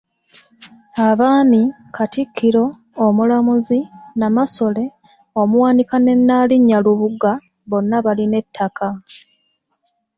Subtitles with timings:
[1.07, 1.61] Abaami,
[1.95, 2.65] Katikkiro,
[3.05, 3.79] Omulamuzi,
[4.19, 4.85] Namasole,
[5.41, 7.31] Omuwanika ne Nnaalinnya Lubuga
[7.69, 8.87] bonna balina ettaka.